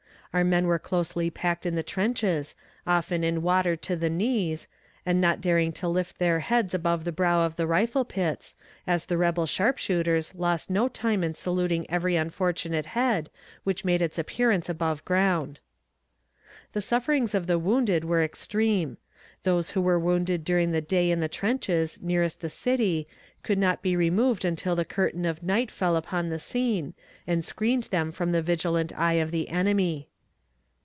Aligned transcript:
Our 0.33 0.45
men 0.45 0.67
were 0.67 0.79
closely 0.79 1.29
packed 1.29 1.65
in 1.65 1.75
the 1.75 1.83
trenches, 1.83 2.55
often 2.87 3.21
in 3.21 3.41
water 3.41 3.75
to 3.75 3.97
the 3.97 4.09
knees, 4.09 4.69
and 5.05 5.19
not 5.19 5.41
daring 5.41 5.73
to 5.73 5.89
lift 5.89 6.19
their 6.19 6.39
heads 6.39 6.73
above 6.73 7.03
the 7.03 7.11
brow 7.11 7.41
of 7.45 7.57
the 7.57 7.67
rifle 7.67 8.05
pits, 8.05 8.55
as 8.87 9.03
the 9.03 9.17
rebel 9.17 9.45
sharpshooters 9.45 10.33
lost 10.33 10.69
no 10.69 10.87
time 10.87 11.21
in 11.21 11.35
saluting 11.35 11.85
every 11.91 12.15
unfortunate 12.15 12.85
head 12.95 13.29
which 13.65 13.83
made 13.83 14.01
its 14.01 14.17
appearance 14.17 14.69
above 14.69 15.03
ground. 15.03 15.59
The 16.71 16.79
sufferings 16.79 17.35
of 17.35 17.45
the 17.47 17.59
wounded 17.59 18.05
were 18.05 18.23
extreme. 18.23 18.95
Those 19.43 19.71
who 19.71 19.81
were 19.81 19.99
wounded 19.99 20.45
during 20.45 20.71
the 20.71 20.79
day 20.79 21.11
in 21.11 21.19
the 21.19 21.27
trenches 21.27 22.01
nearest 22.01 22.39
the 22.39 22.47
city 22.49 23.05
could 23.43 23.57
not 23.57 23.81
be 23.81 23.97
removed 23.97 24.45
until 24.45 24.77
the 24.77 24.85
curtain 24.85 25.25
of 25.25 25.43
night 25.43 25.69
fell 25.69 25.97
upon 25.97 26.29
the 26.29 26.39
scene 26.39 26.93
and 27.27 27.43
screened 27.43 27.83
them 27.91 28.13
from 28.13 28.31
the 28.31 28.41
vigilant 28.41 28.97
eye 28.97 29.15
of 29.15 29.31
the 29.31 29.49
enemy. 29.49 30.07